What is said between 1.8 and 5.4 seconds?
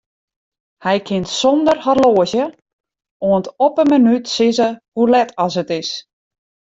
horloazje oant op 'e minút sizze hoe let